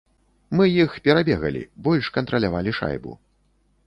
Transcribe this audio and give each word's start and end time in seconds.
Мы 0.59 0.65
іх 0.83 0.95
перабегалі, 1.07 1.61
больш 1.87 2.09
кантралявалі 2.15 2.71
шайбу. 2.79 3.13